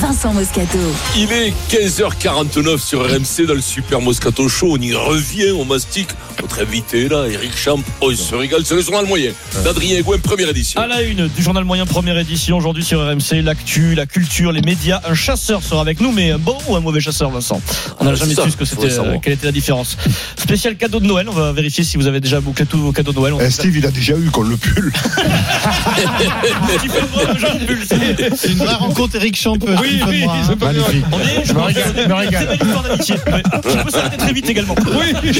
Vincent 0.00 0.32
Moscato. 0.34 0.78
Il 1.16 1.30
est 1.32 1.52
15h49 1.70 2.78
sur 2.78 3.00
RMC 3.04 3.46
dans 3.46 3.54
le 3.54 3.60
Super 3.60 4.00
Moscato 4.00 4.48
Show. 4.48 4.72
On 4.72 4.80
y 4.80 4.92
revient, 4.94 5.52
on 5.52 5.64
mastique. 5.64 6.08
Notre 6.42 6.60
invité 6.62 7.08
là, 7.08 7.26
Eric 7.30 7.56
Champ, 7.56 7.78
oh, 8.00 8.10
il 8.10 8.16
se 8.18 8.34
régale. 8.34 8.62
C'est 8.64 8.74
le 8.74 8.82
journal 8.82 9.06
moyen 9.06 9.30
d'Adrien 9.62 10.00
Gouin, 10.02 10.18
première 10.18 10.48
édition. 10.48 10.80
À 10.80 10.86
la 10.86 11.02
une 11.02 11.28
du 11.28 11.42
journal 11.42 11.64
moyen 11.64 11.86
première 11.86 12.18
édition 12.18 12.56
aujourd'hui 12.56 12.84
sur 12.84 13.00
RMC, 13.00 13.42
l'actu, 13.42 13.94
la 13.94 14.04
culture, 14.06 14.52
les 14.52 14.60
médias. 14.62 15.00
Un 15.08 15.14
chasseur 15.14 15.62
sera 15.62 15.80
avec 15.80 16.00
nous, 16.00 16.12
mais 16.12 16.32
un 16.32 16.38
bon 16.38 16.58
ou 16.68 16.76
un 16.76 16.80
mauvais 16.80 17.00
chasseur, 17.00 17.30
Vincent? 17.30 17.60
On 18.00 18.04
n'a 18.04 18.10
Ah, 18.10 18.14
jamais 18.14 18.34
ça, 18.34 18.44
su 18.44 18.50
ce 18.50 18.56
que 18.56 18.64
c'était, 18.64 18.92
euh, 18.98 19.16
quelle 19.22 19.34
était 19.34 19.46
la 19.46 19.52
différence. 19.52 19.96
Spécial 20.36 20.76
cadeau 20.76 21.00
de 21.00 21.06
Noël. 21.06 21.28
On 21.28 21.32
va 21.32 21.52
vérifier 21.52 21.84
si 21.84 21.96
vous 21.96 22.06
avez 22.06 22.20
déjà 22.20 22.40
bouclé 22.40 22.66
tous 22.66 22.78
vos 22.78 22.92
cadeaux 22.92 23.12
de 23.12 23.18
Noël. 23.18 23.34
On 23.34 23.40
Eh, 23.40 23.50
Steve, 23.50 23.76
il 23.76 23.86
a 23.86 23.90
déjà 23.90 24.14
eu 24.16 24.30
qu'on 24.30 24.42
le 24.42 24.56
pull. 24.58 24.92
C'est- 27.88 28.36
C'est 28.36 28.48
une 28.52 28.58
vraie 28.58 28.74
rencontre, 28.74 29.16
Eric 29.16 29.36
Champ. 29.36 29.54
Oui, 29.84 30.00
oui, 30.08 30.24
Magnifique. 30.60 31.04
On 31.12 31.20
est, 31.20 31.44
je 31.44 31.52
me 31.52 31.60
régale, 31.60 31.92
je 31.96 32.08
me 32.08 32.14
régale. 32.14 32.46
C'est 32.50 32.56
une 32.64 32.66
histoire 32.66 32.82
d'amitié. 32.84 33.14
Ouais. 33.26 33.42
Je 33.76 33.82
peux 33.82 33.90
s'arrêter 33.90 34.16
très 34.16 34.32
vite 34.32 34.48
également. 34.50 34.74
Oui. 34.86 35.32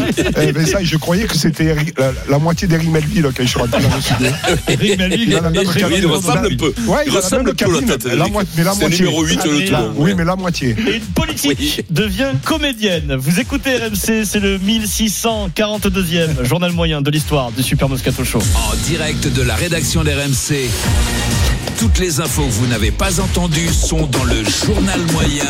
Eh, 0.42 0.52
mais 0.52 0.66
ça, 0.66 0.78
je 0.82 0.96
croyais 0.96 1.24
que 1.24 1.36
c'était 1.36 1.74
la, 1.96 2.12
la 2.28 2.38
moitié 2.38 2.68
d'Eric 2.68 2.88
Melville 2.90 3.28
quand 3.36 3.42
je 3.42 3.48
suis 3.48 3.58
rentré 3.58 3.82
dans 3.82 3.94
le 3.94 4.00
studio. 4.00 4.26
Eric 4.68 4.98
Melville, 4.98 5.28
Il 5.28 5.36
a 5.36 5.40
la 5.40 5.50
même 5.50 5.62
Oui, 5.66 5.74
cabine. 5.80 5.98
il 6.00 6.06
ressemble 6.06 6.46
un 6.52 6.56
peu. 6.56 6.74
Ouais, 6.86 7.02
Il 7.06 7.12
ressemble 7.12 7.50
un 7.50 7.54
peu 7.54 7.72
la 7.72 7.80
tête. 7.96 8.04
mais 8.06 8.16
la, 8.16 8.24
mais 8.24 8.30
moitié. 8.30 8.98
numéro 9.00 9.24
8 9.24 9.34
le 9.34 9.40
Adrien. 9.40 9.78
tout. 9.78 9.92
Oui, 9.96 10.14
mais 10.16 10.24
la 10.24 10.36
moitié. 10.36 10.76
Et 10.86 10.96
une 10.96 11.02
politique 11.02 11.56
Oui. 11.58 11.84
devient 11.90 12.32
comédienne. 12.44 13.14
Vous 13.18 13.40
écoutez 13.40 13.76
RMC, 13.76 14.24
c'est 14.24 14.40
le 14.40 14.58
1642e 14.58 16.44
journal 16.44 16.72
moyen 16.72 17.00
de 17.02 17.10
l'histoire 17.10 17.50
du 17.52 17.62
Super 17.62 17.88
Moscato 17.88 18.24
Show. 18.24 18.38
En 18.38 18.74
direct 18.88 19.32
de 19.32 19.42
la 19.42 19.54
rédaction 19.54 20.02
d'RMC. 20.04 20.68
Toutes 21.78 21.98
les 21.98 22.20
infos 22.20 22.42
que 22.42 22.50
vous 22.52 22.66
n'avez 22.66 22.90
pas 22.90 23.20
entendues 23.20 23.72
sont 23.72 24.06
dans 24.06 24.24
le 24.24 24.44
journal 24.44 25.00
moyen. 25.12 25.44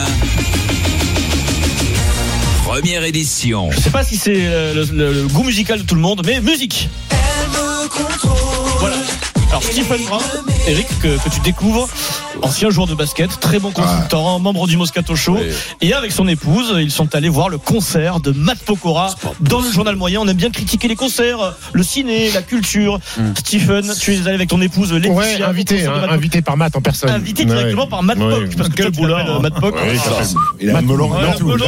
Première 2.64 3.05
édition. 3.05 3.70
Je 3.70 3.81
sais 3.81 3.91
pas 3.91 4.05
si 4.05 4.16
c'est 4.16 4.47
euh, 4.47 4.84
le, 4.92 5.27
goût 5.28 5.44
musical 5.44 5.81
de 5.81 5.84
tout 5.84 5.94
le 5.94 6.00
monde, 6.00 6.22
mais 6.25 6.41
musique. 6.41 6.89
Voilà. 8.81 8.97
Alors 9.50 9.62
Stephen 9.62 10.05
Brun, 10.06 10.20
Eric, 10.66 10.86
que 11.00 11.28
tu 11.33 11.41
découvres, 11.41 11.89
ancien 12.45 12.70
joueur 12.70 12.87
de 12.87 12.95
basket, 12.95 13.41
très 13.41 13.59
bon 13.59 13.70
consultant, 13.70 14.39
membre 14.39 14.67
du 14.67 14.77
Moscato 14.77 15.17
Show. 15.17 15.34
Ouais. 15.34 15.50
Et 15.81 15.92
avec 15.92 16.12
son 16.12 16.28
épouse, 16.28 16.75
ils 16.78 16.91
sont 16.91 17.14
allés 17.14 17.28
voir 17.28 17.48
le 17.48 17.59
concert 17.59 18.20
de 18.20 18.31
Matt 18.33 18.59
Pokora 18.59 19.14
dans 19.41 19.61
le 19.61 19.70
journal 19.70 19.97
moyen. 19.97 20.20
On 20.20 20.28
aime 20.28 20.37
bien 20.37 20.50
critiquer 20.50 20.89
les 20.89 20.97
concerts, 20.97 21.55
le 21.72 21.83
ciné, 21.83 22.31
la 22.33 22.42
culture. 22.42 22.98
Stephen, 23.37 23.91
tu 24.00 24.15
es 24.15 24.20
allé 24.22 24.34
avec 24.34 24.48
ton 24.50 24.61
épouse 24.61 24.92
Laetitia. 24.92 25.15
Ouais, 25.15 25.42
invité, 25.42 25.87
hein, 25.87 25.92
invité 26.11 26.42
par 26.42 26.56
Matt 26.56 26.77
en 26.77 26.81
personne. 26.81 27.10
Invité 27.10 27.44
directement 27.44 27.84
Ouais. 27.84 27.88
par 27.88 28.03
Matt 28.03 28.19
Ouais. 28.19 28.31
Pock, 28.31 28.56
parce 28.56 28.69
que 28.71 28.75
Quel 28.75 28.93
tu 28.93 29.06
l'appelles, 29.06 29.26
euh, 29.28 29.41
Matt 29.41 29.55
Pock. 29.61 29.75
Ouais, 29.75 29.97
ça. 29.97 30.11
Il 30.61 30.71
a 30.71 30.78
un 30.78 30.82
melon 30.82 31.09
melon, 31.09 31.66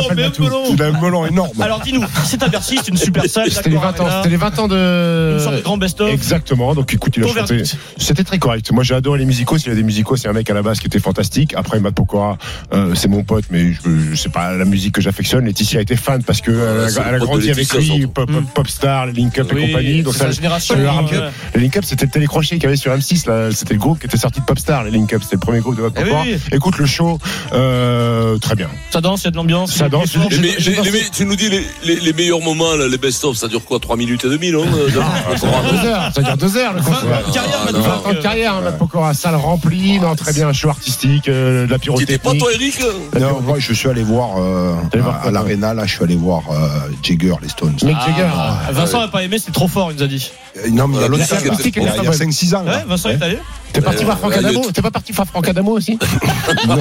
il 0.70 0.82
a 0.82 0.86
un 0.86 1.00
melon 1.00 1.26
énorme. 1.26 1.50
Alors 1.60 1.80
dis-nous, 1.80 2.04
c'est 2.24 2.42
à 2.42 2.48
Bercy, 2.48 2.76
c'est 2.82 2.88
une 2.90 2.96
super 2.96 3.24
salle. 3.26 3.50
C'était 3.50 3.70
les 3.70 3.76
20 3.76 4.00
ans, 4.00 4.06
c'était 4.16 4.28
les 4.30 4.36
20 4.36 4.58
ans 4.58 4.68
de. 4.68 5.34
Une 5.34 5.40
sorte 5.40 5.56
de 5.56 5.60
grand 5.62 5.76
best-of. 5.76 6.10
Exactement. 6.10 6.74
Donc 6.74 6.92
écoute, 6.94 7.14
il 7.16 7.24
a 7.24 7.28
chanté. 7.28 7.62
C'était 7.98 8.24
très 8.24 8.38
correct. 8.38 8.70
Moi, 8.72 8.84
j'ai 8.84 8.94
adoré 8.94 9.18
les 9.18 9.24
musicaux. 9.24 9.56
Il 9.56 9.68
y 9.68 9.72
a 9.72 9.74
des 9.74 9.82
musicaux, 9.82 10.16
c'est 10.16 10.28
un 10.28 10.32
mec 10.32 10.48
à 10.50 10.54
la 10.54 10.62
base 10.66 10.78
qui 10.80 10.86
était 10.86 11.00
fantastique. 11.00 11.54
Après, 11.56 11.80
Matt 11.80 11.94
Pokora, 11.94 12.36
euh, 12.74 12.94
c'est 12.94 13.08
mon 13.08 13.24
pote, 13.24 13.44
mais 13.50 13.72
je, 13.72 13.80
je 14.10 14.14
sais 14.16 14.28
pas 14.28 14.52
la 14.54 14.64
musique 14.64 14.94
que 14.94 15.00
j'affectionne. 15.00 15.44
Laetitia 15.46 15.80
était 15.80 15.96
fan 15.96 16.22
parce 16.22 16.40
que 16.40 16.50
elle, 16.50 16.98
a- 16.98 17.08
elle 17.08 17.14
a 17.14 17.18
grandi 17.18 17.50
avec 17.50 17.72
lui, 17.74 18.06
pop, 18.06 18.30
pop, 18.30 18.44
Popstar, 18.54 19.06
les 19.06 19.12
Link 19.12 19.38
Up 19.38 19.50
Oui, 19.54 19.62
et 19.62 19.66
compagnie. 19.72 20.02
Donc 20.02 20.14
ça, 20.14 20.30
génération, 20.30 20.74
ça 20.74 20.80
lui 20.80 20.86
a 20.86 20.92
rappelé- 20.92 21.18
ouais. 21.18 21.30
Les 21.54 21.60
Link 21.62 21.76
Up, 21.76 21.84
c'était 21.86 22.04
le 22.06 22.10
télécrochet 22.10 22.56
qu'il 22.56 22.64
y 22.64 22.66
avait 22.66 22.76
sur 22.76 22.92
M6. 22.92 23.26
là. 23.28 23.50
C'était 23.52 23.74
le 23.74 23.80
groupe 23.80 23.98
qui 24.00 24.06
était 24.06 24.16
sorti 24.18 24.40
de 24.40 24.44
Popstar. 24.44 24.84
Les 24.84 24.90
Link 24.90 25.12
Up, 25.12 25.22
c'était 25.22 25.36
le 25.36 25.40
premier 25.40 25.60
groupe 25.60 25.76
de 25.76 25.82
Matt 25.82 25.92
Eh 25.96 26.02
oui, 26.02 26.06
Pokora. 26.08 26.22
oui. 26.24 26.36
Écoute 26.52 26.78
le 26.78 26.86
show, 26.86 27.18
euh, 27.52 28.38
très 28.38 28.54
bien. 28.54 28.68
Ça 28.90 29.00
danse, 29.00 29.22
il 29.22 29.24
y 29.24 29.28
a 29.28 29.30
de 29.30 29.36
l'ambiance. 29.36 29.72
Ça 29.72 29.88
danse. 29.88 30.16
a 30.16 30.28
les- 30.34 31.10
tu 31.12 31.24
nous 31.24 31.36
dis 31.36 31.48
les, 31.48 31.64
les- 31.84 32.00
les 32.00 32.12
meilleurs 32.12 32.40
moments, 32.40 32.74
là, 32.74 32.88
les 32.88 32.98
best-of, 32.98 33.36
ça 33.36 33.48
dure 33.48 33.64
quoi 33.64 33.78
3 33.78 33.96
minutes 33.96 34.24
et 34.24 34.28
demie, 34.28 34.50
non 34.50 34.64
euh, 34.64 34.88
heures, 34.98 36.12
ça 36.14 36.22
dure 36.22 36.36
deux 36.36 36.56
heures 36.56 36.72
le 36.74 36.80
concert. 36.82 37.04
20 37.04 37.16
ans 37.16 37.28
de 37.28 37.32
carrière, 37.32 37.58
Ah, 37.60 37.64
Matt 37.64 37.74
non. 37.74 37.82
Pock. 37.82 38.04
20 38.04 38.10
ans 38.10 38.14
de 38.14 38.22
carrière, 38.22 38.54
hein, 38.54 38.60
Matt 38.62 38.78
Pokora, 38.78 39.14
salle 39.14 39.34
remplie, 39.36 39.98
non, 40.00 40.14
très 40.16 40.32
bien, 40.32 40.52
show 40.56 40.68
artistique, 40.70 41.28
euh, 41.28 41.66
de 41.66 41.70
la 41.70 41.78
Tu 41.78 41.90
étais 42.02 42.18
pyrotechnique. 42.18 42.22
pas 42.22 42.34
toi, 42.34 42.52
Eric 42.52 42.80
Non, 43.20 43.40
moi 43.42 43.58
je 43.58 43.72
suis 43.72 43.88
allé 43.88 44.02
voir 44.02 44.38
euh, 44.40 44.74
voir 44.94 45.16
à, 45.24 45.28
à 45.28 45.30
l'Arena, 45.30 45.74
là 45.74 45.86
je 45.86 45.94
suis 45.94 46.02
allé 46.04 46.16
voir 46.16 46.42
euh, 46.50 46.68
Jagger, 47.02 47.34
les 47.42 47.48
Stones. 47.48 47.76
Mick 47.82 47.96
Jagger. 48.06 48.28
Ah, 48.34 48.58
Vincent 48.72 49.00
n'a 49.00 49.08
pas 49.08 49.22
aimé, 49.22 49.38
c'est 49.38 49.52
trop 49.52 49.68
fort, 49.68 49.92
il 49.92 49.98
nous 49.98 50.02
a 50.02 50.06
dit. 50.08 50.30
Euh, 50.56 50.70
non, 50.70 50.88
mais 50.88 50.96
il 50.96 51.00
y 51.00 51.04
a 51.04 51.08
La 51.08 51.08
longtemps, 51.08 51.34
musique 51.36 51.46
là. 51.46 51.54
était 51.54 51.80
il 51.80 51.84
y 51.84 51.88
a, 51.88 51.92
pas 51.92 51.96
il 51.98 52.04
y 52.04 52.06
a 52.06 52.10
bonne. 52.10 52.30
5-6 52.30 52.54
ans. 52.56 52.64
Ouais. 52.64 52.84
Vincent 52.86 53.10
est 53.10 53.22
allé 53.22 53.38
T'es 53.76 53.82
parti 53.82 54.04
voir 54.04 54.18
Franck 54.18 54.32
Euh, 54.34 54.38
Adamo 54.38 54.70
T'es 54.72 54.80
pas 54.82 54.90
parti 54.90 55.12
voir 55.12 55.26
Franck 55.28 55.48
Adamo 55.48 55.72
aussi 55.72 55.98
Oh, 56.48 56.66
non, 56.66 56.74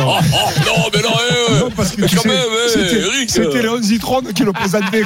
mais 0.94 1.02
non, 1.02 1.10
eh, 1.50 1.60
Non, 1.60 1.70
parce 1.76 1.92
que 1.92 2.06
tu 2.06 2.16
quand 2.16 2.22
sais, 2.22 2.28
même, 2.30 2.38
eh, 2.66 2.70
c'était- 2.70 3.00
Eric. 3.02 3.30
c'était 3.30 3.62
Léon 3.62 3.82
Zitrone 3.82 4.32
qui 4.34 4.44
le 4.44 4.54
présentait. 4.54 5.04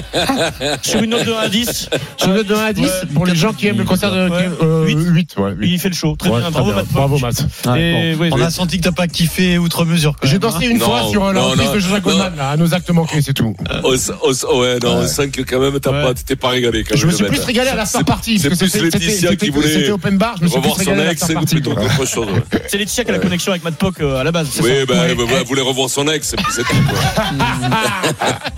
Sur 0.82 1.02
une 1.02 1.10
note 1.10 1.24
de 1.26 1.32
1 1.32 1.38
à 1.38 1.48
10. 1.48 1.88
Sur 2.16 2.28
le 2.32 2.44
1 2.48 2.64
à 2.64 2.72
10, 2.72 2.82
Ouais, 2.84 2.90
pour 3.14 3.26
les 3.26 3.34
gens 3.34 3.52
qui 3.52 3.66
aiment 3.66 3.78
le 3.78 3.84
concert 3.84 4.12
de. 4.12 4.28
Ouais. 4.28 4.48
euh, 4.62 4.86
Huit. 4.86 4.96
8, 4.98 5.34
ouais. 5.38 5.52
huit. 5.58 5.70
Il 5.72 5.78
fait 5.80 5.88
le 5.88 5.94
show. 5.94 6.14
Très 6.16 6.30
Ouais, 6.30 6.40
bien, 6.40 6.50
bravo. 6.50 6.72
Matt. 6.72 6.86
Bravo 6.92 7.18
Matt. 7.18 7.44
On 7.66 8.40
a 8.42 8.50
senti 8.50 8.78
que 8.78 8.84
t'as 8.84 8.92
pas 8.92 9.08
kiffé 9.08 9.58
outre 9.58 9.84
mesure. 9.84 10.14
J'ai 10.22 10.38
dansé 10.38 10.66
hein. 10.66 10.70
une 10.70 10.80
fois 10.80 11.02
sur 11.10 11.24
la 11.24 11.32
non, 11.32 11.48
reprise 11.50 11.70
de 11.72 11.78
Jean-Jacques 11.80 12.06
non. 12.06 12.12
Goldman, 12.12 12.36
là, 12.36 12.50
à 12.50 12.56
nos 12.56 12.72
actes 12.74 12.90
manqués, 12.90 13.20
c'est 13.22 13.32
tout. 13.34 13.54
Ouais, 13.84 14.78
non, 14.82 14.96
on 14.98 15.06
sent 15.06 15.28
que 15.30 15.42
quand 15.42 15.58
même, 15.60 15.78
t'as 15.80 15.90
pas, 15.90 16.14
t'étais 16.14 16.36
pas 16.36 16.50
régalé. 16.50 16.84
Quand 16.84 16.96
Je 16.96 17.06
me 17.06 17.12
suis 17.12 17.24
plus 17.24 17.40
régalé 17.40 17.70
à 17.70 17.74
la 17.74 17.86
C'est- 17.86 18.04
party. 18.04 18.38
c'est 18.38 18.48
parce 18.48 18.60
que 18.60 18.66
plus 18.70 18.82
Laetitia 18.82 19.34
qui 19.36 19.50
voulait 19.50 19.68
C'était 19.72 19.90
open 19.90 20.16
bar, 20.18 20.36
je 20.38 20.44
me 20.44 20.48
suis 20.48 20.60
plus 20.60 20.70
Revoir 20.70 20.84
son 20.84 20.94
la 20.94 21.04
ex 21.24 21.32
party. 21.34 21.54
plutôt 21.56 21.74
qu'autre 21.74 22.06
chose. 22.06 22.28
ouais. 22.30 22.60
C'est 22.68 22.78
Laetitia 22.78 23.04
qui 23.04 23.10
a 23.10 23.14
la 23.14 23.18
connexion 23.20 23.52
avec 23.52 23.64
Matt 23.64 23.76
Pock 23.76 24.00
euh, 24.00 24.20
à 24.20 24.24
la 24.24 24.32
base. 24.32 24.48
c'est 24.52 24.62
Oui, 24.62 24.68
ça 24.68 24.92
Ouais. 24.94 25.14
voilà, 25.14 25.42
vous 25.42 25.48
voulez 25.48 25.60
revoir 25.62 25.88
son 25.90 26.06
ex, 26.08 26.28
c'est 26.28 26.36
c'est 26.50 26.62
tout. 26.62 26.76
quoi. 26.88 26.98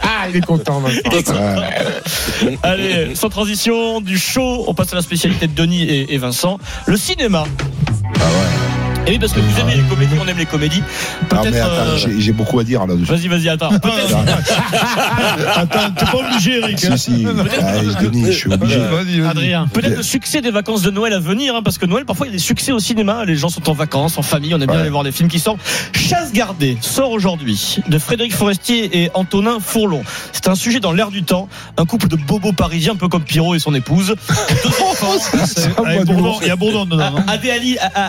Ah, 0.03 0.29
il 0.29 0.37
est 0.37 0.45
content, 0.47 0.81
Vincent. 0.81 1.35
Allez, 2.63 3.15
sans 3.15 3.29
transition, 3.29 4.01
du 4.01 4.19
show, 4.19 4.65
on 4.67 4.75
passe 4.75 4.93
à 4.93 4.97
la 4.97 5.03
spécialité 5.03 5.47
de 5.47 5.55
Denis 5.55 5.83
et, 5.85 6.15
et 6.15 6.19
Vincent. 6.19 6.59
Le 6.87 6.97
cinéma. 6.97 7.45
Ah 8.17 8.25
ouais. 8.25 8.68
Et 9.09 9.13
oui, 9.13 9.19
parce 9.19 9.33
que 9.33 9.41
vous 9.41 9.61
aimez 9.61 9.75
les 9.77 9.83
comédies, 9.83 10.15
on 10.23 10.29
aime 10.29 10.37
les 10.39 10.47
comédies. 10.47 10.81
Non, 10.81 11.29
Peut-être. 11.43 11.51
mais 11.53 11.61
attends, 11.61 11.73
euh, 11.73 11.97
j'ai 12.19 12.33
beaucoup 12.33 12.59
à 12.61 12.65
dire 12.65 12.87
là-dessus. 12.87 13.05
Vas-y, 13.11 13.29
vas-y, 13.29 13.49
attends. 13.49 13.71
Attends, 15.55 15.91
t'es 15.97 16.05
pas 16.05 16.19
obligé, 16.19 16.59
Eric. 16.59 16.79
Si, 16.79 16.99
si. 16.99 17.27
Ah, 17.27 17.73
je 17.83 18.05
Denis, 18.05 18.27
je 18.27 18.31
suis 18.33 18.53
obligé. 18.53 18.77
Vas-y, 18.79 19.21
vas-y. 19.21 19.27
Adrien. 19.29 19.67
Peut-être 19.73 19.97
le 19.97 20.03
succès 20.03 20.41
des 20.41 20.51
vacances 20.51 20.83
de 20.83 20.91
Noël 20.91 21.13
à 21.13 21.19
venir, 21.21 21.55
hein, 21.55 21.63
parce 21.63 21.79
que 21.79 21.87
Noël, 21.87 22.05
parfois, 22.05 22.27
il 22.27 22.31
y 22.31 22.33
a 22.33 22.37
des 22.37 22.43
succès 22.43 22.73
au 22.73 22.79
cinéma. 22.81 23.25
Les 23.25 23.37
gens 23.37 23.49
sont 23.49 23.69
en 23.69 23.73
vacances, 23.73 24.19
en 24.19 24.23
famille, 24.23 24.55
on 24.55 24.61
aime 24.61 24.67
bien 24.67 24.75
Ouais. 24.77 24.81
aller 24.83 24.91
voir 24.91 25.05
des 25.05 25.13
films 25.13 25.29
qui 25.29 25.39
sortent. 25.41 25.59
Chasse 25.95 26.33
gardée 26.33 26.77
sort 26.81 27.11
aujourd'hui 27.11 27.79
de 27.89 27.99
Frédéric 27.99 28.35
Forestier 28.35 29.03
et 29.03 29.11
Antonin 29.15 29.59
Fourlon. 29.61 30.03
C'est 30.33 30.49
un 30.49 30.55
sujet 30.55 30.81
dans 30.81 30.93
l'air 30.93 31.11
du 31.11 31.23
temps. 31.23 31.49
Un 31.77 31.85
couple 31.85 32.09
de 32.09 32.17
bobos 32.17 32.53
parisiens, 32.53 32.93
un 32.93 32.97
peu 32.97 33.09
comme 33.09 33.23
Pierrot 33.25 33.55
et 33.55 33.59
son 33.59 33.75
épouse. 33.75 34.15
Il 36.43 36.47
y 36.49 36.51
a 36.51 36.57
Bourdon 36.57 36.85
dedans. 36.87 37.15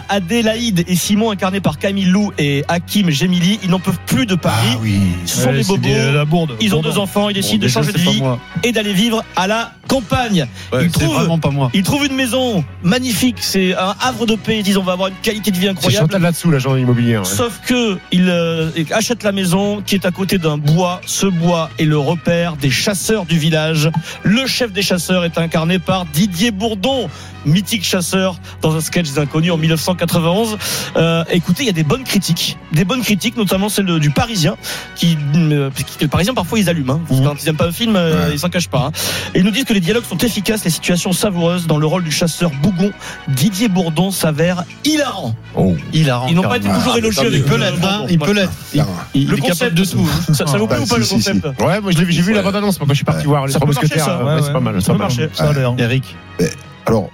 Adélaïde 0.09 0.83
et 0.87 0.95
Simon, 0.95 1.31
incarnés 1.31 1.61
par 1.61 1.77
Camille 1.77 2.05
Lou 2.05 2.31
et 2.37 2.63
Hakim 2.67 3.09
Gemili, 3.09 3.59
ils 3.63 3.69
n'en 3.69 3.79
peuvent 3.79 3.99
plus 4.05 4.25
de 4.25 4.35
Paris. 4.35 4.69
Ah 4.73 4.77
oui. 4.81 4.99
Ce 5.25 5.41
sont 5.41 5.49
Ouais, 5.49 5.57
des 5.57 5.63
bobos. 5.63 5.81
des- 5.81 6.11
la 6.11 6.25
bourde. 6.25 6.55
Ils 6.59 6.73
ont 6.73 6.77
Bourdon. 6.81 6.89
deux 6.89 6.97
enfants, 6.99 7.29
ils 7.29 7.33
décident 7.33 7.59
Bon, 7.59 7.63
de 7.65 7.67
changer 7.67 7.91
de 7.91 7.97
vie 7.97 8.21
et 8.63 8.71
d'aller 8.71 8.93
vivre 8.93 9.23
à 9.35 9.47
la 9.47 9.71
campagne. 9.89 10.47
Ouais, 10.71 10.87
trouvent- 10.87 11.15
vraiment 11.15 11.39
pas 11.39 11.49
moi. 11.49 11.69
Ils 11.73 11.83
trouvent 11.83 12.05
une 12.05 12.15
maison 12.15 12.63
magnifique, 12.83 13.37
c'est 13.41 13.75
un 13.75 13.95
havre 13.99 14.25
de 14.25 14.35
paix, 14.35 14.59
ils 14.59 14.63
disent 14.63 14.77
on 14.77 14.83
va 14.83 14.93
avoir 14.93 15.09
une 15.09 15.15
qualité 15.21 15.51
de 15.51 15.57
vie 15.57 15.67
incroyable. 15.67 16.05
Chantal 16.05 16.21
là-dessous, 16.21 16.49
l'agent 16.51 16.75
immobilier. 16.77 17.17
ouais. 17.17 17.25
Sauf 17.25 17.59
que 17.65 17.97
il 18.11 18.29
euh, 18.29 18.69
achète 18.91 19.23
la 19.23 19.31
maison 19.33 19.81
qui 19.85 19.95
est 19.95 20.05
à 20.05 20.11
côté 20.11 20.37
d'un 20.37 20.57
bois. 20.57 21.01
Ce 21.05 21.25
bois 21.25 21.69
est 21.79 21.85
le 21.85 21.97
repère 21.97 22.55
des 22.55 22.69
chasseurs 22.69 23.25
du 23.25 23.37
village. 23.37 23.89
Le 24.23 24.45
chef 24.47 24.71
des 24.71 24.81
chasseurs 24.83 25.25
est 25.25 25.37
incarné 25.37 25.79
par 25.79 26.05
Didier 26.05 26.51
Bourdon. 26.51 27.09
Mythique 27.45 27.85
chasseur 27.85 28.35
dans 28.61 28.75
un 28.75 28.81
sketch 28.81 29.09
des 29.11 29.17
inconnus 29.19 29.53
en 29.53 29.57
1991. 29.57 30.57
Euh, 30.97 31.23
écoutez, 31.31 31.63
il 31.63 31.67
y 31.67 31.69
a 31.69 31.73
des 31.73 31.85
bonnes 31.85 32.03
critiques, 32.03 32.57
des 32.73 32.83
bonnes 32.83 33.01
critiques, 33.01 33.37
notamment 33.37 33.69
celle 33.69 33.97
du 33.99 34.09
Parisien, 34.09 34.57
qui, 34.95 35.17
euh, 35.35 35.69
le 36.01 36.07
Parisien 36.09 36.33
parfois 36.33 36.59
ils 36.59 36.69
allument. 36.69 36.99
Hein. 37.09 37.15
Quand 37.23 37.35
ils 37.41 37.45
n'aiment 37.45 37.55
pas 37.55 37.67
un 37.67 37.71
film, 37.71 37.95
euh, 37.95 38.29
ils 38.33 38.39
s'en 38.39 38.49
cachent 38.49 38.67
pas. 38.67 38.87
hein. 38.87 38.91
Et 39.33 39.39
ils 39.39 39.45
nous 39.45 39.51
disent 39.51 39.63
que 39.63 39.73
les 39.73 39.78
dialogues 39.79 40.03
sont 40.05 40.17
efficaces, 40.17 40.63
les 40.63 40.69
situations 40.71 41.11
savoureuses. 41.13 41.67
Dans 41.67 41.77
le 41.77 41.85
rôle 41.85 42.03
du 42.03 42.11
chasseur 42.11 42.51
Bougon, 42.61 42.91
Didier 43.27 43.67
Bourdon 43.69 44.11
s'avère 44.11 44.63
hilarant. 44.85 45.35
Oh. 45.55 45.75
Hilarant. 45.93 46.27
Ils 46.27 46.35
n'ont 46.35 46.41
pas 46.43 46.57
été 46.57 46.69
toujours 46.69 46.97
élogieux 46.97 47.27
avec 47.27 47.33
Il 47.39 47.43
peut 47.43 47.53
euh, 47.55 47.57
l'être, 47.57 47.85
hein, 47.85 48.05
il 48.09 48.19
peut 48.19 48.33
l'être. 48.33 48.51
Il, 48.73 48.85
il 49.13 49.27
Le 49.27 49.37
est 49.37 49.41
capable 49.41 49.49
concept 49.49 49.73
de 49.75 49.85
tout. 49.85 50.09
hein. 50.29 50.33
Ça, 50.33 50.45
ça 50.47 50.57
vous 50.57 50.67
plaît 50.67 50.77
Ah, 50.79 50.83
ou 50.83 50.87
pas 50.87 50.93
si, 50.95 50.99
le 50.99 51.05
si, 51.05 51.13
concept 51.15 51.45
Ouais, 51.61 51.81
moi 51.81 51.91
j'ai 51.91 52.03
vu 52.05 52.31
Ouais. 52.31 52.37
la 52.37 52.41
bande-annonce 52.43 52.77
quand 52.77 52.85
je 52.89 52.93
suis 52.93 53.05
parti 53.05 53.25
voir 53.25 53.45
les 53.47 53.53
Ça 53.53 53.59
trois 53.59 53.67
mousquetaires. 53.67 54.05
ça. 54.05 54.23
ouais, 54.23 54.33
Ouais, 54.35 54.41
c'est 54.43 54.53
pas 54.53 54.59
mal. 54.59 54.81
Ça 54.81 54.91
peut 54.93 54.97
marcher. 54.99 55.29
Ça 55.33 55.49
a 55.49 55.53
l'air. 55.53 55.73
Eric. 55.77 56.15
Alors, 56.85 57.09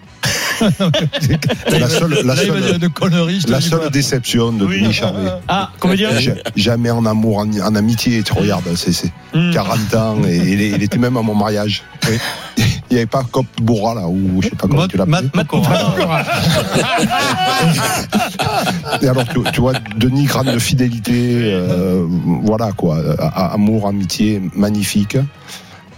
la 0.61 1.89
seule, 1.89 2.19
la 2.23 2.35
seule, 2.35 3.81
la 3.81 3.89
déception 3.89 4.51
de. 4.51 4.65
Denis 4.65 4.93
Charvet. 4.93 5.31
Ah, 5.47 5.69
comédien 5.79 6.11
Ja- 6.19 6.33
Jamais 6.55 6.91
en 6.91 7.05
amour, 7.05 7.37
en, 7.39 7.51
en 7.59 7.75
amitié. 7.75 8.23
Tu 8.23 8.33
regardes, 8.33 8.75
c'est 8.75 8.91
c'est 8.93 9.11
Hmm. 9.33 9.51
40 9.51 9.95
ans 9.95 10.17
et 10.25 10.37
il, 10.37 10.81
était 10.81 10.97
même 10.97 11.17
à 11.17 11.21
mon 11.21 11.35
mariage. 11.35 11.83
Il 12.57 12.93
n'y 12.93 12.97
avait 12.99 13.05
pas 13.05 13.23
Cop 13.29 13.45
Bourra 13.61 13.95
là, 13.95 14.07
ou 14.07 14.41
je 14.41 14.47
sais 14.47 14.55
pas 14.55 14.67
comment 14.67 14.87
tu 14.87 14.95
l'appelles. 14.95 15.29
Et 19.01 19.07
alors, 19.09 19.25
tu, 19.27 19.39
tu 19.51 19.61
vois, 19.61 19.73
Denis, 19.97 20.25
grande 20.25 20.57
fidélité, 20.59 21.39
euh, 21.41 22.05
voilà 22.43 22.71
quoi, 22.71 22.97
amour, 23.33 23.87
amitié, 23.87 24.41
magnifique. 24.55 25.17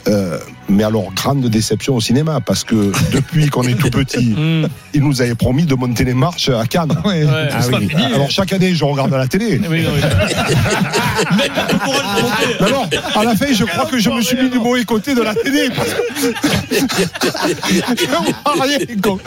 Euh, 0.07 0.37
mais 0.69 0.83
alors, 0.83 1.11
grande 1.13 1.45
déception 1.49 1.95
au 1.95 2.01
cinéma, 2.01 2.39
parce 2.45 2.63
que 2.63 2.91
depuis 3.11 3.47
qu'on 3.49 3.63
est 3.63 3.73
tout 3.75 3.89
petit, 3.89 4.17
Hmm. 4.37 4.67
il 4.93 5.01
nous 5.03 5.21
avait 5.21 5.35
promis 5.35 5.65
de 5.65 5.75
monter 5.75 6.03
les 6.03 6.13
marches 6.13 6.49
à 6.49 6.65
Cannes. 6.65 6.93
Ouais. 7.05 7.23
Ouais. 7.23 7.49
Ah 7.51 7.59
oui. 7.79 7.89
Alors, 8.13 8.29
chaque 8.29 8.53
année, 8.53 8.73
je 8.75 8.83
regarde 8.85 9.13
à 9.13 9.17
la 9.17 9.27
télé. 9.27 9.59
Oui, 9.69 9.85
oui. 9.85 10.01
Le. 11.31 11.35
Mais 11.37 11.49
alors, 12.67 12.87
à 13.15 13.23
la 13.23 13.35
fin, 13.35 13.47
je 13.51 13.63
crois 13.65 13.85
que 13.85 13.97
je 13.99 14.09
me 14.09 14.21
suis 14.21 14.37
mis 14.37 14.49
du 14.49 14.59
mauvais 14.59 14.83
côté 14.85 15.15
de 15.15 15.21
la 15.21 15.33
télé. 15.35 15.69
Parce 15.75 15.89
que... 15.89 16.27
Quoi. 19.01 19.17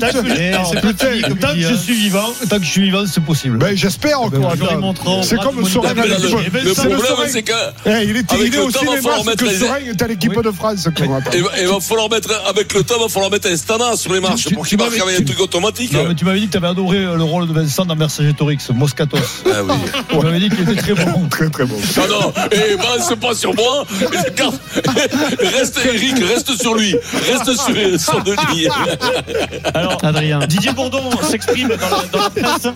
Tant 0.00 0.08
que- 0.08 0.26
Eh, 0.38 1.62
que 1.62 1.68
je 1.68 1.74
suis 1.74 1.94
vivant, 1.94 2.32
Tant 2.48 2.58
que 2.58 2.64
je 2.64 2.70
suis 2.70 2.82
vivant, 2.82 3.04
c'est 3.06 3.22
possible. 3.24 3.58
Ben, 3.58 3.76
j'espère. 3.76 4.18
Ils 4.32 4.76
montreront 4.78 5.22
C'est 5.22 5.36
comme 5.36 5.58
à 5.58 5.94
là, 5.94 6.04
l'équipe. 6.18 6.52
le, 6.52 6.60
le 6.60 6.74
C'est 6.74 6.88
le 6.88 6.96
problème, 6.96 7.28
c'est 7.28 7.42
que 7.42 7.52
Eh, 7.86 8.04
il 8.04 8.16
est, 8.16 8.32
Avec 8.32 8.46
il 8.48 8.54
est 8.54 8.56
le 8.56 8.62
au 8.64 8.70
temps, 8.70 8.80
va 8.80 8.86
cinéma, 8.86 8.96
falloir 9.02 9.18
c'est 9.20 9.26
mettre 9.30 9.44
que 9.44 9.48
les- 9.50 9.56
Soren 9.58 9.95
est 9.96 10.02
à 10.02 10.06
l'équipe 10.06 10.34
de 10.40 10.50
France. 10.50 10.88
il 10.98 11.42
va, 11.42 11.50
il 11.60 11.66
va 11.66 11.80
falloir 11.80 12.10
mettre, 12.10 12.30
avec 12.48 12.72
le 12.74 12.82
temps, 12.82 12.94
il 12.98 13.02
va 13.02 13.08
falloir 13.08 13.30
mettre 13.30 13.48
un 13.50 13.56
standard 13.56 13.96
sur 13.96 14.12
les 14.12 14.20
marches 14.20 14.44
Tu- 14.46 14.54
pour 14.54 14.66
qu'il 14.66 14.78
marque 14.78 14.90
m'avais- 14.98 15.02
avec 15.02 15.20
un 15.20 15.24
truc 15.24 15.40
automatique. 15.40 15.92
Non, 15.92 16.04
mais 16.08 16.14
tu 16.14 16.24
m'avais 16.24 16.40
dit 16.40 16.46
que 16.46 16.52
tu 16.52 16.56
avais 16.58 16.68
adoré 16.68 16.98
euh, 16.98 17.16
le 17.16 17.22
rôle 17.24 17.48
de 17.48 17.52
Vincent 17.52 17.84
dans 17.84 17.96
Vercingétorix, 17.96 18.58
Moscatos. 18.74 19.18
Ah 19.46 19.62
oui. 19.64 19.74
Tu 20.10 20.16
m'avais 20.24 20.38
dit 20.40 20.48
qu'il 20.50 20.60
était 20.68 20.80
très 20.80 20.94
bon. 20.94 21.28
Très, 21.30 21.48
très 21.50 21.64
bon. 21.66 21.76
Non, 21.96 22.08
non, 22.08 22.32
et 22.50 22.76
balance 22.76 23.12
pas 23.20 23.34
sur 23.34 23.54
moi. 23.54 23.84
Reste, 25.38 25.80
Eric, 25.84 26.14
reste 26.24 26.56
sur 26.60 26.74
lui. 26.74 26.94
Reste 26.94 27.52
sur, 27.54 28.00
sur 28.00 28.22
Denis. 28.24 28.68
Alors, 29.74 29.98
Adrien. 30.04 30.40
Didier 30.46 30.72
Bourdon 30.72 31.10
s'exprime 31.22 31.68
dans 31.68 31.74
la, 31.96 32.04
dans 32.12 32.18
la 32.18 32.30
presse. 32.30 32.68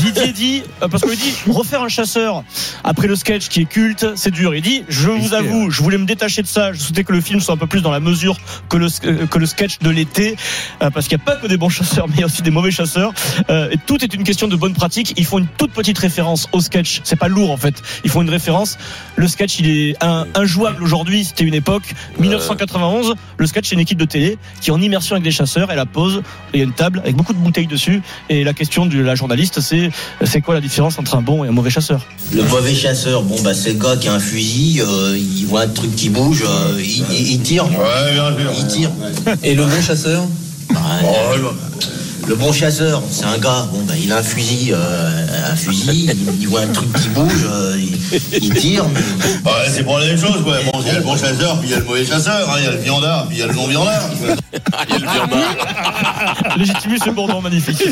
Didier 0.00 0.32
dit, 0.32 0.62
euh, 0.82 0.88
parce 0.88 1.02
qu'il 1.02 1.16
dit, 1.18 1.34
refaire 1.48 1.82
un 1.82 1.88
chasseur 1.88 2.44
après 2.82 3.06
le 3.06 3.16
sketch 3.16 3.48
qui 3.48 3.62
est 3.62 3.64
culte, 3.64 4.06
c'est 4.16 4.30
dur. 4.30 4.54
Il 4.54 4.62
dit, 4.62 4.84
je 4.88 5.08
vous 5.08 5.34
avoue, 5.34 5.70
je 5.70 5.82
voulais 5.82 5.98
me 5.98 6.06
détacher 6.06 6.42
de 6.42 6.46
ça. 6.46 6.72
Je 6.72 6.78
souhaitais 6.80 7.04
que 7.04 7.12
le 7.12 7.20
film 7.20 7.40
soit 7.40 7.54
un 7.54 7.58
peu 7.58 7.66
plus 7.66 7.82
dans 7.82 7.90
la 7.90 8.00
mesure 8.00 8.36
que 8.68 8.76
le, 8.76 8.88
euh, 9.04 9.26
que 9.26 9.38
le 9.38 9.46
sketch 9.46 9.78
de 9.80 9.90
l'été, 9.90 10.36
euh, 10.82 10.90
parce 10.90 11.08
qu'il 11.08 11.16
n'y 11.18 11.22
a 11.22 11.26
pas 11.26 11.36
que 11.36 11.46
des 11.46 11.56
bons 11.56 11.68
chasseurs, 11.68 12.06
mais 12.08 12.14
il 12.16 12.20
y 12.20 12.22
a 12.22 12.26
aussi 12.26 12.42
des 12.42 12.50
mauvais 12.50 12.70
chasseurs. 12.70 13.12
Et 13.48 13.76
tout 13.86 14.02
est 14.02 14.12
une 14.14 14.24
question 14.24 14.48
de 14.48 14.56
bonne 14.56 14.74
pratique. 14.74 15.14
Ils 15.16 15.24
font 15.24 15.38
une 15.38 15.46
toute 15.46 15.72
petite 15.72 15.98
référence 15.98 16.48
au 16.52 16.60
sketch. 16.60 17.00
C'est 17.04 17.16
pas 17.16 17.28
lourd 17.28 17.50
en 17.50 17.56
fait. 17.56 17.82
Ils 18.04 18.10
font 18.10 18.22
une 18.22 18.30
référence. 18.30 18.78
Le 19.16 19.28
sketch, 19.28 19.58
il 19.58 19.68
est 19.68 20.02
un- 20.02 20.26
injouable 20.34 20.82
aujourd'hui. 20.82 21.24
C'était 21.24 21.44
une 21.44 21.54
époque. 21.54 21.94
1991. 22.18 23.14
Le 23.36 23.46
sketch, 23.46 23.68
c'est 23.68 23.74
une 23.74 23.80
équipe 23.80 23.98
de 23.98 24.04
télé 24.04 24.38
qui 24.60 24.70
est 24.70 24.72
en 24.72 24.80
immersion 24.80 25.14
avec 25.14 25.24
des 25.24 25.30
chasseurs. 25.30 25.70
Et 25.70 25.76
la 25.76 25.86
pause, 25.86 26.22
il 26.52 26.58
y 26.58 26.62
a 26.62 26.64
une 26.64 26.72
table 26.72 27.00
avec 27.00 27.16
beaucoup 27.16 27.32
de 27.32 27.38
bouteilles 27.38 27.66
dessus. 27.66 28.02
Et 28.28 28.44
la 28.44 28.52
question 28.52 28.86
de 28.86 28.98
la 28.98 29.14
journaliste, 29.14 29.60
c'est 29.60 29.83
c'est 30.24 30.40
quoi 30.40 30.54
la 30.54 30.60
différence 30.60 30.98
entre 30.98 31.14
un 31.16 31.22
bon 31.22 31.44
et 31.44 31.48
un 31.48 31.52
mauvais 31.52 31.70
chasseur? 31.70 32.00
Le 32.32 32.42
mauvais 32.44 32.74
chasseur, 32.74 33.22
bon 33.22 33.40
bah 33.42 33.54
c'est 33.54 33.72
le 33.72 33.78
gars 33.78 33.96
qui 33.96 34.08
a 34.08 34.14
un 34.14 34.18
fusil, 34.20 34.80
euh, 34.80 35.16
il 35.16 35.46
voit 35.46 35.62
un 35.62 35.68
truc 35.68 35.94
qui 35.94 36.08
bouge, 36.08 36.44
euh, 36.46 36.78
il, 36.80 37.04
il- 37.12 37.32
il 37.32 37.40
tire. 37.40 37.66
Il 38.58 38.66
tire. 38.66 38.90
Et 39.42 39.54
le 39.54 39.64
bon 39.64 39.82
chasseur? 39.82 40.24
Bah, 40.72 40.80
euh, 41.04 41.36
le 42.26 42.34
bon 42.36 42.52
chasseur, 42.52 43.02
c'est 43.10 43.26
un 43.26 43.36
gars, 43.36 43.68
bon 43.70 43.82
bah 43.86 43.92
il 44.02 44.10
a 44.10 44.16
un 44.18 44.22
fusil, 44.22 44.72
euh, 44.72 45.26
un 45.52 45.56
fusil, 45.56 46.08
il, 46.10 46.40
il 46.40 46.48
voit 46.48 46.60
un 46.62 46.68
truc 46.68 46.90
qui 46.94 47.08
bouge, 47.10 47.44
euh, 47.44 47.76
il, 47.78 48.20
il 48.42 48.54
tire. 48.54 48.86
mais- 48.94 49.00
Ouais, 49.50 49.68
c'est 49.70 49.84
pour 49.84 49.98
la 49.98 50.06
même 50.06 50.18
chose, 50.18 50.40
ouais. 50.46 50.64
Bon, 50.72 50.80
il 50.80 50.86
y 50.86 50.90
a 50.90 50.94
le 50.94 51.02
bon 51.02 51.16
chasseur, 51.18 51.58
puis 51.60 51.68
il 51.68 51.72
y 51.72 51.74
a 51.74 51.80
le 51.80 51.84
mauvais 51.84 52.06
chasseur, 52.06 52.48
hein. 52.48 52.54
il 52.60 52.64
y 52.64 52.66
a 52.66 52.70
le 52.70 52.78
viandard, 52.78 53.26
puis 53.28 53.36
il 53.36 53.40
y 53.40 53.42
a 53.42 53.46
le 53.46 53.52
non-viandard. 53.54 54.02
Il 54.88 54.92
y 54.92 54.96
a 54.96 54.98
le 54.98 55.06
viandard. 55.12 56.56
Légitimus 56.56 56.98
et 57.06 57.10
Bourdon, 57.10 57.40
magnifique. 57.42 57.82